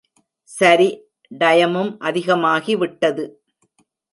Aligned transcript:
சரி 0.43 0.87
டயமும் 1.39 1.91
அதிகமாகிவிட்டது. 1.99 3.25